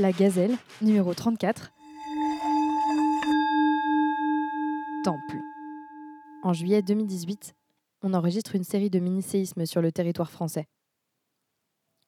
La 0.00 0.12
Gazelle, 0.12 0.56
numéro 0.80 1.12
34. 1.12 1.72
Temple. 5.04 5.40
En 6.42 6.54
juillet 6.54 6.80
2018, 6.80 7.54
on 8.02 8.14
enregistre 8.14 8.56
une 8.56 8.64
série 8.64 8.88
de 8.88 8.98
mini-séismes 8.98 9.66
sur 9.66 9.82
le 9.82 9.92
territoire 9.92 10.30
français. 10.30 10.68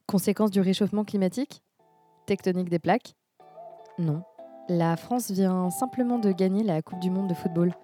Conséquence 0.07 0.51
du 0.51 0.63
réchauffement 0.63 1.05
climatique? 1.05 1.63
Tectonique 2.25 2.71
des 2.71 2.79
plaques? 2.79 3.15
Non. 3.99 4.23
La 4.71 4.97
France 4.97 5.31
vient 5.31 5.69
simplement 5.69 6.19
de 6.19 6.33
gagner 6.33 6.63
la 6.63 6.81
Coupe 6.81 7.01
du 7.01 7.11
Monde 7.11 7.29
de 7.29 7.35
football 7.35 7.75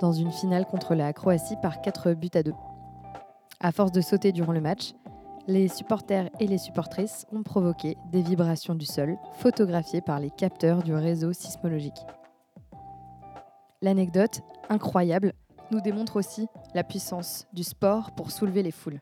dans 0.00 0.12
une 0.12 0.32
finale 0.32 0.64
contre 0.64 0.94
la 0.94 1.12
Croatie 1.12 1.56
par 1.60 1.82
4 1.82 2.14
buts 2.14 2.30
à 2.32 2.42
2. 2.42 2.54
À 3.60 3.70
force 3.72 3.92
de 3.92 4.00
sauter 4.00 4.32
durant 4.32 4.52
le 4.52 4.62
match, 4.62 4.94
les 5.48 5.66
supporters 5.68 6.28
et 6.40 6.46
les 6.46 6.58
supportrices 6.58 7.26
ont 7.32 7.42
provoqué 7.42 7.96
des 8.12 8.20
vibrations 8.20 8.74
du 8.74 8.84
sol 8.84 9.16
photographiées 9.38 10.02
par 10.02 10.20
les 10.20 10.28
capteurs 10.28 10.82
du 10.82 10.94
réseau 10.94 11.32
sismologique. 11.32 12.04
L'anecdote, 13.80 14.42
incroyable, 14.68 15.32
nous 15.70 15.80
démontre 15.80 16.16
aussi 16.16 16.48
la 16.74 16.84
puissance 16.84 17.46
du 17.54 17.64
sport 17.64 18.10
pour 18.10 18.30
soulever 18.30 18.62
les 18.62 18.70
foules. 18.70 19.00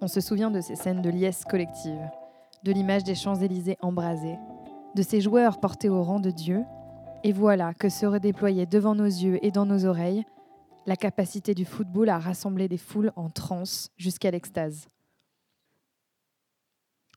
On 0.00 0.06
se 0.06 0.20
souvient 0.20 0.52
de 0.52 0.60
ces 0.60 0.76
scènes 0.76 1.02
de 1.02 1.10
liesse 1.10 1.44
collective, 1.44 2.08
de 2.62 2.70
l'image 2.70 3.02
des 3.02 3.16
Champs-Élysées 3.16 3.78
embrasés, 3.80 4.38
de 4.94 5.02
ces 5.02 5.20
joueurs 5.20 5.58
portés 5.58 5.88
au 5.88 6.04
rang 6.04 6.20
de 6.20 6.30
Dieu, 6.30 6.62
et 7.24 7.32
voilà 7.32 7.74
que 7.74 7.88
se 7.88 8.06
redéployait 8.06 8.66
devant 8.66 8.94
nos 8.94 9.04
yeux 9.04 9.44
et 9.44 9.50
dans 9.50 9.66
nos 9.66 9.86
oreilles 9.86 10.24
la 10.86 10.94
capacité 10.94 11.52
du 11.52 11.64
football 11.64 12.10
à 12.10 12.18
rassembler 12.20 12.68
des 12.68 12.78
foules 12.78 13.10
en 13.16 13.28
transe 13.28 13.90
jusqu'à 13.96 14.30
l'extase. 14.30 14.86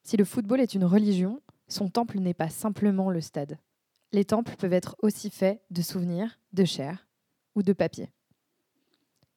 Si 0.09 0.18
le 0.18 0.26
football 0.26 0.59
est 0.59 0.73
une 0.73 0.86
religion, 0.86 1.40
son 1.68 1.88
temple 1.88 2.17
n'est 2.17 2.34
pas 2.34 2.50
simplement 2.50 3.12
le 3.12 3.22
stade. 3.22 3.59
Les 4.12 4.26
temples 4.26 4.55
peuvent 4.58 4.73
être 4.73 4.95
aussi 5.03 5.30
faits 5.30 5.61
de 5.70 5.84
souvenirs, 5.84 6.39
de 6.52 6.66
chair 6.66 7.08
ou 7.53 7.61
de 7.61 7.73
papier. 7.73 8.09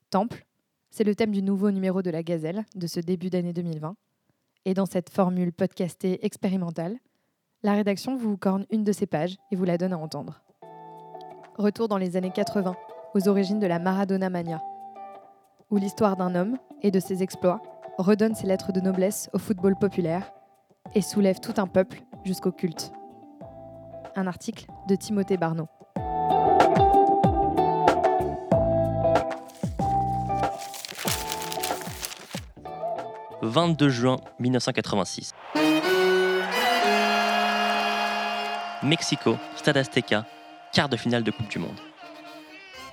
Temple, 0.08 0.46
c'est 0.90 1.04
le 1.04 1.14
thème 1.14 1.32
du 1.32 1.42
nouveau 1.42 1.70
numéro 1.70 2.00
de 2.00 2.08
la 2.08 2.22
Gazelle 2.22 2.64
de 2.74 2.86
ce 2.86 3.00
début 3.00 3.28
d'année 3.28 3.52
2020. 3.52 3.96
Et 4.64 4.72
dans 4.72 4.86
cette 4.86 5.10
formule 5.10 5.52
podcastée 5.52 6.24
expérimentale, 6.24 6.96
la 7.62 7.74
rédaction 7.74 8.16
vous 8.16 8.38
corne 8.38 8.64
une 8.70 8.82
de 8.82 8.92
ces 8.92 9.04
pages 9.04 9.36
et 9.50 9.56
vous 9.56 9.64
la 9.64 9.76
donne 9.76 9.92
à 9.92 9.98
entendre. 9.98 10.42
Retour 11.58 11.86
dans 11.86 11.98
les 11.98 12.16
années 12.16 12.32
80, 12.32 12.74
aux 13.12 13.28
origines 13.28 13.60
de 13.60 13.66
la 13.66 13.78
Maradona 13.78 14.30
Mania, 14.30 14.62
où 15.68 15.76
l'histoire 15.76 16.16
d'un 16.16 16.34
homme 16.34 16.56
et 16.80 16.90
de 16.90 16.98
ses 16.98 17.22
exploits 17.22 17.60
redonne 17.98 18.34
ses 18.34 18.46
lettres 18.46 18.72
de 18.72 18.80
noblesse 18.80 19.28
au 19.34 19.38
football 19.38 19.76
populaire 19.76 20.32
et 20.94 21.02
soulève 21.02 21.40
tout 21.40 21.54
un 21.56 21.66
peuple 21.66 22.02
jusqu'au 22.24 22.52
culte. 22.52 22.92
Un 24.16 24.26
article 24.26 24.66
de 24.88 24.94
Timothée 24.94 25.36
Barneau. 25.36 25.68
«22 33.42 33.88
juin 33.88 34.18
1986. 34.38 35.32
Mexico, 38.84 39.36
Stade 39.56 39.76
Azteca, 39.76 40.24
quart 40.72 40.88
de 40.88 40.96
finale 40.96 41.24
de 41.24 41.30
Coupe 41.30 41.48
du 41.48 41.58
Monde. 41.58 41.78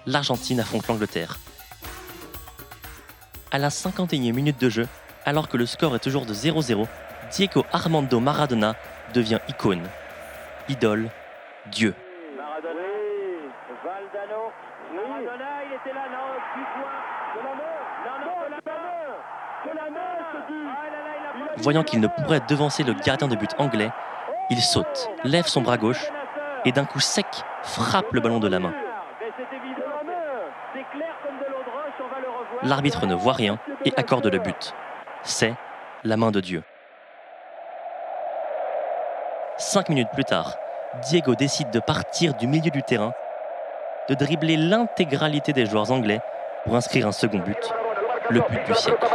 L'Argentine 0.06 0.60
affronte 0.60 0.88
l'Angleterre. 0.88 1.40
À 3.52 3.58
la 3.58 3.70
51e 3.70 4.34
minute 4.34 4.60
de 4.60 4.70
jeu, 4.70 4.88
alors 5.26 5.50
que 5.50 5.58
le 5.58 5.66
score 5.66 5.96
est 5.96 6.00
toujours 6.00 6.26
de 6.26 6.34
0-0, 6.34 6.88
Diego 7.32 7.66
Armando 7.72 8.20
Maradona 8.20 8.76
devient 9.14 9.40
icône, 9.48 9.88
idole, 10.68 11.10
Dieu. 11.68 11.94
Voyant 21.58 21.84
qu'il 21.84 22.00
ne 22.00 22.08
pourrait 22.08 22.42
devancer 22.48 22.84
le 22.84 22.94
gardien 22.94 23.28
de 23.28 23.36
but 23.36 23.52
anglais, 23.58 23.92
il 24.50 24.62
saute, 24.62 25.10
lève 25.24 25.46
son 25.46 25.62
bras 25.62 25.78
gauche 25.78 26.10
et 26.66 26.72
d'un 26.72 26.86
coup 26.86 27.00
sec 27.00 27.28
frappe 27.64 28.12
le 28.12 28.22
ballon 28.22 28.40
de 28.40 28.48
la 28.48 28.60
main. 28.60 28.74
L'arbitre 32.64 33.06
ne 33.06 33.16
voit 33.16 33.34
rien 33.34 33.60
et 33.86 33.94
accorde 33.96 34.28
le 34.28 34.40
but. 34.40 34.74
C'est 35.24 35.54
la 36.04 36.18
main 36.18 36.32
de 36.32 36.40
Dieu. 36.40 36.64
Cinq 39.60 39.90
minutes 39.90 40.08
plus 40.14 40.24
tard, 40.24 40.56
Diego 41.04 41.36
décide 41.36 41.70
de 41.70 41.82
partir 41.82 42.34
du 42.34 42.48
milieu 42.48 42.72
du 42.72 42.82
terrain, 42.82 43.12
de 44.08 44.16
dribbler 44.16 44.56
l'intégralité 44.56 45.52
des 45.52 45.66
joueurs 45.66 45.92
anglais 45.92 46.22
pour 46.64 46.78
inscrire 46.78 47.08
un 47.08 47.12
second 47.12 47.40
but, 47.40 47.58
le 48.30 48.40
but 48.40 48.66
du 48.66 48.74
siècle. 48.74 49.06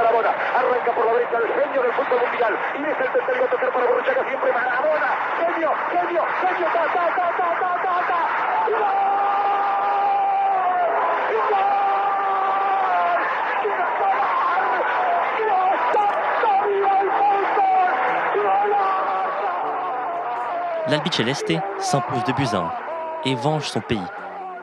l'Albiceleste 20.89 21.53
s'impose 21.78 22.25
de 22.25 22.33
buts 22.33 22.53
à 22.53 22.59
1 22.59 23.31
et 23.31 23.34
venge 23.34 23.69
son 23.69 23.81
pays, 23.81 23.99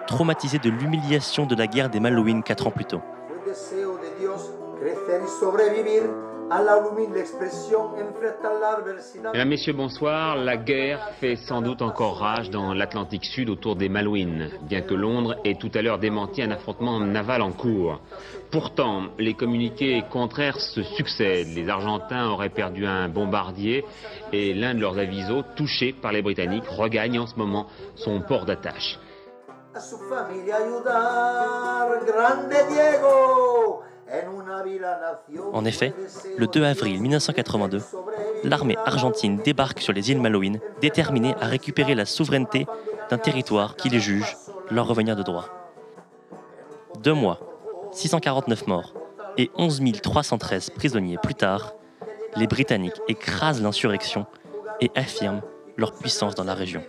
traumatisé 0.06 0.60
de 0.60 0.70
l'humiliation 0.70 1.46
de 1.46 1.56
la 1.56 1.66
guerre 1.68 1.90
des 1.90 2.00
Malouines 2.00 2.44
quatre 2.44 2.68
ans 2.68 2.72
plus 2.72 2.86
tôt. 2.86 3.02
Mesdames, 9.32 9.48
Messieurs, 9.48 9.72
bonsoir. 9.72 10.36
La 10.36 10.58
guerre 10.58 11.12
fait 11.22 11.38
sans 11.38 11.62
doute 11.62 11.82
encore 11.82 12.18
rage 12.18 12.50
dans 12.50 12.74
l'Atlantique 12.74 13.24
Sud 13.24 13.50
autour 13.50 13.78
des 13.78 13.88
Malouines, 13.88 14.50
bien 14.64 14.82
que 14.82 14.94
Londres 14.94 15.38
ait 15.46 15.56
tout 15.56 15.72
à 15.74 15.82
l'heure 15.82 15.98
démenti 15.98 16.42
un 16.42 16.52
affrontement 16.52 17.00
naval 17.00 17.42
en 17.42 17.54
cours. 17.54 18.02
Pourtant, 18.52 19.04
les 19.18 19.34
communiqués 19.34 20.04
contraires 20.10 20.60
se 20.60 20.84
succèdent. 20.84 21.56
Les 21.56 21.70
Argentins 21.70 22.28
auraient 22.28 22.50
perdu 22.50 22.86
un 22.86 23.08
bombardier 23.08 23.86
et 24.34 24.54
l'un 24.54 24.74
de 24.74 24.82
leurs 24.82 24.98
avisos, 24.98 25.44
touché 25.56 25.94
par 25.94 26.12
les 26.12 26.22
Britanniques, 26.22 26.68
regagne 26.68 27.18
en 27.18 27.28
ce 27.28 27.36
moment 27.38 27.68
son 27.96 28.20
port 28.20 28.44
d'attache. 28.44 29.00
En 35.54 35.66
effet, 35.66 35.94
le 36.38 36.48
2 36.48 36.64
avril 36.64 37.02
1982, 37.02 37.82
l'armée 38.44 38.78
argentine 38.86 39.38
débarque 39.38 39.80
sur 39.82 39.94
les 39.94 40.12
îles 40.12 40.20
Malouines, 40.20 40.60
déterminée 40.82 41.36
à 41.40 41.46
récupérer 41.46 41.96
la 41.96 42.06
souveraineté 42.06 42.66
d'un 43.10 43.18
territoire 43.18 43.76
qui 43.76 43.90
les 43.90 44.00
juge 44.00 44.38
leur 44.70 44.88
revenir 44.88 45.16
de 45.16 45.24
droit. 45.24 45.50
Deux 47.00 47.14
mois, 47.14 47.40
649 47.92 48.68
morts 48.68 48.94
et 49.38 49.50
11 49.56 49.82
313 50.02 50.72
prisonniers 50.72 51.18
plus 51.22 51.36
tard, 51.36 51.74
les 52.36 52.48
Britanniques 52.48 53.02
écrasent 53.08 53.62
l'insurrection 53.62 54.26
et 54.80 54.92
affirment 54.96 55.42
leur 55.78 55.94
puissance 55.94 56.36
dans 56.36 56.44
la 56.44 56.54
région. 56.54 56.84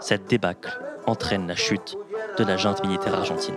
Cette 0.00 0.26
débâcle 0.26 0.78
entraîne 1.06 1.46
la 1.46 1.56
chute 1.56 1.96
de 2.36 2.44
la 2.44 2.56
junte 2.56 2.82
militaire 2.84 3.14
argentine. 3.14 3.54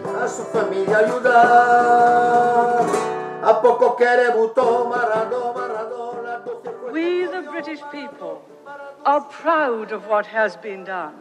We, 6.91 7.25
the 7.27 7.47
British 7.51 7.81
people, 7.91 8.41
are 9.05 9.21
proud 9.21 9.91
of 9.91 10.07
what 10.07 10.25
has 10.25 10.55
been 10.57 10.83
done. 10.85 11.15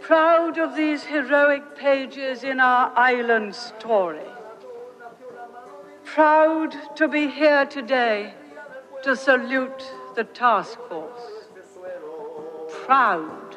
Proud 0.00 0.58
of 0.58 0.76
these 0.76 1.04
heroic 1.04 1.76
pages 1.76 2.44
in 2.44 2.60
our 2.60 2.92
island 2.96 3.54
story. 3.54 4.30
Proud 6.04 6.74
to 6.96 7.08
be 7.08 7.28
here 7.28 7.66
today 7.66 8.34
to 9.02 9.16
salute 9.16 9.84
the 10.14 10.24
task 10.24 10.78
force. 10.88 11.48
Proud 12.84 13.56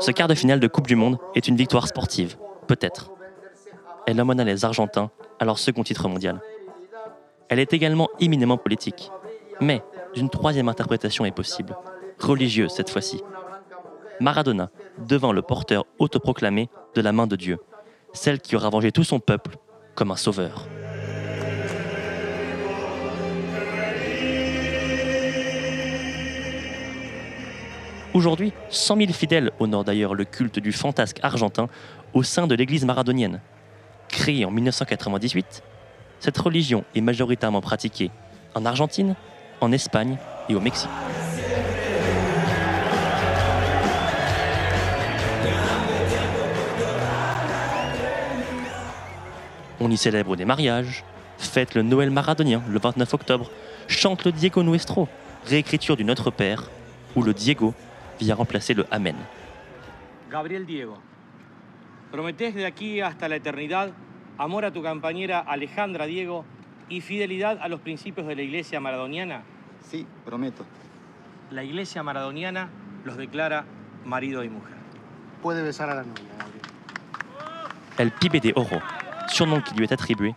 Ce 0.00 0.10
quart 0.10 0.28
de 0.28 0.34
finale 0.34 0.60
de 0.60 0.66
Coupe 0.68 0.86
du 0.86 0.96
Monde 0.96 1.18
est 1.34 1.48
une 1.48 1.56
victoire 1.56 1.88
sportive, 1.88 2.36
peut-être. 2.66 3.10
Elle 4.06 4.20
emmena 4.20 4.44
les 4.44 4.64
Argentins 4.64 5.10
à 5.40 5.44
leur 5.44 5.58
second 5.58 5.82
titre 5.82 6.08
mondial. 6.08 6.40
Elle 7.48 7.58
est 7.58 7.72
également 7.72 8.08
éminemment 8.20 8.58
politique. 8.58 9.10
Mais 9.60 9.82
une 10.14 10.30
troisième 10.30 10.68
interprétation 10.68 11.24
est 11.24 11.34
possible, 11.34 11.76
religieuse 12.20 12.72
cette 12.72 12.90
fois-ci. 12.90 13.22
Maradona 14.20 14.70
devint 14.98 15.32
le 15.32 15.42
porteur 15.42 15.84
autoproclamé 15.98 16.68
de 16.94 17.00
la 17.00 17.12
main 17.12 17.26
de 17.26 17.36
Dieu, 17.36 17.58
celle 18.12 18.40
qui 18.40 18.54
aura 18.56 18.70
vengé 18.70 18.92
tout 18.92 19.04
son 19.04 19.18
peuple 19.18 19.56
comme 19.94 20.10
un 20.10 20.16
sauveur. 20.16 20.66
Aujourd'hui, 28.14 28.52
100 28.70 28.96
000 28.98 29.12
fidèles 29.12 29.50
honorent 29.58 29.82
d'ailleurs 29.82 30.14
le 30.14 30.24
culte 30.24 30.60
du 30.60 30.70
fantasque 30.70 31.18
argentin 31.24 31.68
au 32.12 32.22
sein 32.22 32.46
de 32.46 32.54
l'église 32.54 32.84
maradonienne. 32.84 33.40
Créée 34.06 34.44
en 34.44 34.52
1998, 34.52 35.64
cette 36.20 36.38
religion 36.38 36.84
est 36.94 37.00
majoritairement 37.00 37.60
pratiquée 37.60 38.12
en 38.54 38.64
Argentine, 38.66 39.16
en 39.60 39.72
Espagne 39.72 40.16
et 40.48 40.54
au 40.54 40.60
Mexique. 40.60 40.88
On 49.80 49.90
y 49.90 49.96
célèbre 49.96 50.36
des 50.36 50.44
mariages, 50.44 51.02
fête 51.36 51.74
le 51.74 51.82
Noël 51.82 52.10
maradonien 52.10 52.62
le 52.68 52.78
29 52.78 53.12
octobre, 53.12 53.50
chante 53.88 54.24
le 54.24 54.30
Diego 54.30 54.62
Nuestro, 54.62 55.08
réécriture 55.46 55.96
du 55.96 56.04
Notre 56.04 56.30
Père, 56.30 56.70
où 57.16 57.22
le 57.22 57.34
Diego 57.34 57.74
vient 58.20 58.34
remplacer 58.34 58.74
le 58.74 58.86
Amen. 58.90 59.16
Gabriel 60.30 60.66
Diego, 60.66 60.98
prometés 62.10 62.54
de 62.54 62.66
aquí 62.66 63.00
hasta 63.00 63.28
la 63.28 63.36
eternidad 63.36 63.92
amor 64.38 64.64
a 64.64 64.72
tu 64.72 64.82
compañera 64.82 65.38
Alejandra 65.38 66.06
Diego 66.06 66.44
y 66.88 67.00
fidelidad 67.00 67.58
a 67.60 67.68
los 67.68 67.80
principios 67.80 68.26
de 68.26 68.36
la 68.36 68.42
Iglesia 68.42 68.80
maradoniana? 68.80 69.42
Sí, 69.80 70.06
prometo. 70.24 70.64
La 71.50 71.62
Iglesia 71.62 72.02
maradoniana 72.02 72.70
los 73.04 73.16
declara 73.16 73.64
marido 74.04 74.42
y 74.44 74.48
mujer. 74.48 74.76
Puede 75.42 75.62
besar 75.62 75.90
a 75.90 75.94
la 75.94 76.02
novia, 76.02 76.24
Gabriel. 76.38 76.60
El 77.98 78.10
Pibe 78.10 78.40
de 78.40 78.52
Oro, 78.56 78.80
surnom 79.28 79.60
qui 79.60 79.74
lui 79.74 79.84
est 79.84 79.92
attribué, 79.92 80.34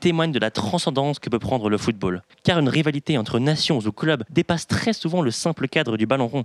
témoigne 0.00 0.32
de 0.32 0.38
la 0.38 0.50
transcendance 0.50 1.18
que 1.18 1.30
peut 1.30 1.38
prendre 1.38 1.70
le 1.70 1.78
football, 1.78 2.22
car 2.44 2.58
une 2.58 2.68
rivalité 2.68 3.18
entre 3.18 3.38
nations 3.38 3.78
ou 3.78 3.92
clubs 3.92 4.24
dépasse 4.30 4.66
très 4.66 4.92
souvent 4.92 5.22
le 5.22 5.30
simple 5.30 5.68
cadre 5.68 5.96
du 5.96 6.06
ballon 6.06 6.26
rond. 6.26 6.44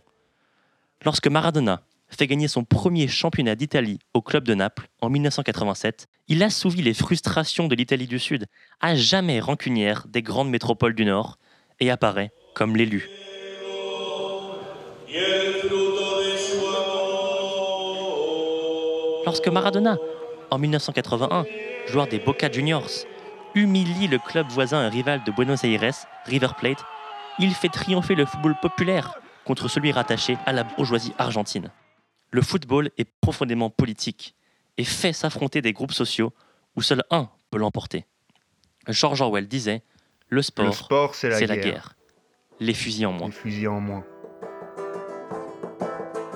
Lorsque 1.06 1.28
Maradona 1.28 1.82
fait 2.08 2.28
gagner 2.28 2.48
son 2.48 2.64
premier 2.64 3.10
championnat 3.10 3.56
d'Italie 3.56 4.00
au 4.14 4.22
club 4.22 4.46
de 4.46 4.54
Naples 4.54 4.88
en 5.02 5.10
1987, 5.10 6.08
il 6.30 6.42
assouvit 6.44 6.82
les 6.82 6.94
frustrations 6.94 7.68
de 7.68 7.76
l'Italie 7.76 8.08
du 8.08 8.20
Sud, 8.20 8.46
à 8.80 8.96
jamais 8.96 9.42
rancunière 9.42 10.06
des 10.08 10.22
grandes 10.22 10.50
métropoles 10.50 10.96
du 10.96 11.04
Nord, 11.04 11.40
et 11.82 11.92
apparaît 11.92 12.32
comme 12.56 12.78
l'élu. 12.78 13.10
Lorsque 19.26 19.48
Maradona, 19.50 19.98
en 20.52 20.58
1981, 20.58 21.46
joueur 21.88 22.08
des 22.08 22.20
Boca 22.20 22.50
Juniors, 22.50 22.90
humilie 23.56 24.08
le 24.08 24.20
club 24.20 24.48
voisin 24.50 24.86
et 24.86 24.90
rival 24.90 25.22
de 25.26 25.32
Buenos 25.32 25.66
Aires, 25.66 25.96
River 26.26 26.50
Plate, 26.58 26.84
il 27.40 27.54
fait 27.54 27.70
triompher 27.70 28.16
le 28.16 28.26
football 28.26 28.56
populaire 28.62 29.20
contre 29.46 29.68
celui 29.68 29.92
rattaché 29.92 30.38
à 30.46 30.54
la 30.54 30.64
bourgeoisie 30.64 31.14
argentine. 31.18 31.72
Le 32.32 32.42
football 32.42 32.90
est 32.98 33.10
profondément 33.22 33.70
politique 33.70 34.36
et 34.78 34.84
fait 34.84 35.14
s'affronter 35.14 35.62
des 35.62 35.74
groupes 35.74 35.92
sociaux 35.92 36.34
où 36.76 36.82
seul 36.82 37.04
un 37.12 37.30
peut 37.52 37.58
l'emporter. 37.60 38.06
George 38.88 39.22
Orwell 39.22 39.48
disait 39.48 39.84
Le 40.30 40.42
sport, 40.42 40.66
Le 40.66 40.72
sport, 40.72 41.16
c'est 41.16 41.30
la, 41.30 41.38
c'est 41.38 41.48
la 41.48 41.58
guerre. 41.58 41.96
Les 42.60 42.74
fusils 42.74 43.06
en 43.06 43.12
moins. 43.14 43.28
Les 43.28 43.34
fusils 43.34 43.68
en 43.68 43.80
moins. 43.80 44.04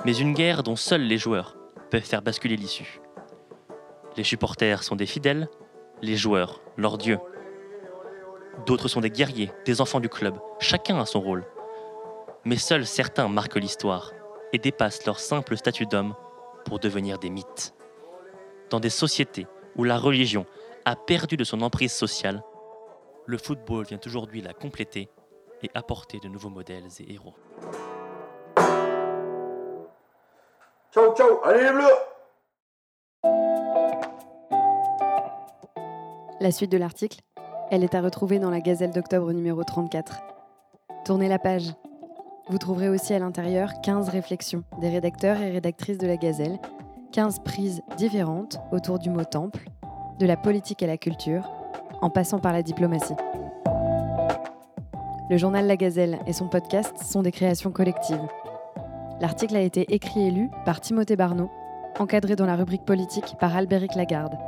mais 0.04 0.16
une 0.16 0.32
guerre 0.32 0.62
dont 0.62 0.76
seuls 0.76 1.02
les 1.02 1.18
joueurs 1.18 1.56
peuvent 1.90 2.02
faire 2.04 2.22
basculer 2.22 2.56
l'issue. 2.56 3.00
Les 4.16 4.24
supporters 4.24 4.82
sont 4.82 4.96
des 4.96 5.06
fidèles, 5.06 5.48
les 6.02 6.16
joueurs, 6.16 6.60
leurs 6.76 6.98
dieux. 6.98 7.18
D'autres 8.66 8.88
sont 8.88 9.00
des 9.00 9.10
guerriers, 9.10 9.50
des 9.64 9.80
enfants 9.80 10.00
du 10.00 10.08
club, 10.08 10.38
chacun 10.60 10.98
a 11.00 11.06
son 11.06 11.20
rôle. 11.20 11.44
Mais 12.48 12.56
seuls 12.56 12.86
certains 12.86 13.28
marquent 13.28 13.56
l'histoire 13.56 14.14
et 14.54 14.58
dépassent 14.58 15.04
leur 15.04 15.20
simple 15.20 15.54
statut 15.58 15.84
d'homme 15.84 16.14
pour 16.64 16.78
devenir 16.78 17.18
des 17.18 17.28
mythes. 17.28 17.74
Dans 18.70 18.80
des 18.80 18.88
sociétés 18.88 19.46
où 19.76 19.84
la 19.84 19.98
religion 19.98 20.46
a 20.86 20.96
perdu 20.96 21.36
de 21.36 21.44
son 21.44 21.60
emprise 21.60 21.92
sociale, 21.92 22.42
le 23.26 23.36
football 23.36 23.84
vient 23.84 24.00
aujourd'hui 24.06 24.40
la 24.40 24.54
compléter 24.54 25.10
et 25.62 25.70
apporter 25.74 26.20
de 26.20 26.28
nouveaux 26.28 26.48
modèles 26.48 26.88
et 27.00 27.12
héros. 27.12 27.34
Ciao, 30.90 31.14
ciao, 31.14 31.40
allez 31.44 31.64
les 31.64 31.72
bleus 31.72 31.84
La 36.40 36.50
suite 36.50 36.72
de 36.72 36.78
l'article, 36.78 37.20
elle 37.70 37.84
est 37.84 37.94
à 37.94 38.00
retrouver 38.00 38.38
dans 38.38 38.48
la 38.48 38.60
Gazelle 38.60 38.92
d'octobre 38.92 39.34
numéro 39.34 39.64
34. 39.64 40.22
Tournez 41.04 41.28
la 41.28 41.38
page. 41.38 41.74
Vous 42.50 42.56
trouverez 42.56 42.88
aussi 42.88 43.12
à 43.12 43.18
l'intérieur 43.18 43.82
15 43.82 44.08
réflexions 44.08 44.64
des 44.80 44.88
rédacteurs 44.88 45.38
et 45.38 45.50
rédactrices 45.50 45.98
de 45.98 46.06
la 46.06 46.16
Gazelle, 46.16 46.58
15 47.12 47.40
prises 47.40 47.82
différentes 47.98 48.58
autour 48.72 48.98
du 48.98 49.10
mot 49.10 49.24
temple, 49.24 49.68
de 50.18 50.24
la 50.24 50.38
politique 50.38 50.82
à 50.82 50.86
la 50.86 50.96
culture, 50.96 51.50
en 52.00 52.08
passant 52.08 52.38
par 52.38 52.54
la 52.54 52.62
diplomatie. 52.62 53.14
Le 55.28 55.36
journal 55.36 55.66
La 55.66 55.76
Gazelle 55.76 56.18
et 56.26 56.32
son 56.32 56.48
podcast 56.48 56.96
sont 57.04 57.20
des 57.20 57.32
créations 57.32 57.70
collectives. 57.70 58.26
L'article 59.20 59.56
a 59.56 59.60
été 59.60 59.84
écrit 59.92 60.28
et 60.28 60.30
lu 60.30 60.48
par 60.64 60.80
Timothée 60.80 61.16
Barneau, 61.16 61.50
encadré 61.98 62.34
dans 62.34 62.46
la 62.46 62.56
rubrique 62.56 62.86
politique 62.86 63.36
par 63.38 63.54
Albéric 63.54 63.94
Lagarde. 63.94 64.38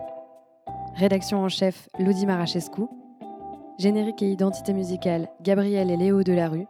Rédaction 0.94 1.42
en 1.42 1.50
chef 1.50 1.90
Lodi 1.98 2.24
Marachescu. 2.24 2.82
Générique 3.78 4.22
et 4.22 4.30
identité 4.30 4.72
musicale 4.72 5.28
Gabriel 5.42 5.90
et 5.90 5.96
Léo 5.98 6.22
Delarue. 6.22 6.66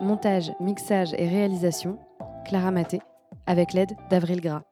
Montage, 0.00 0.52
mixage 0.60 1.14
et 1.18 1.28
réalisation 1.28 1.98
Clara 2.46 2.70
Maté, 2.70 3.00
avec 3.46 3.74
l'aide 3.74 3.96
d'Avril 4.08 4.40
Gras. 4.40 4.62